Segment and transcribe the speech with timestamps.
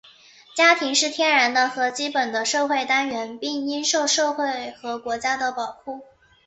[0.55, 6.01] 家庭是天然的和基本的社会单元,并应受社会和国家的保护。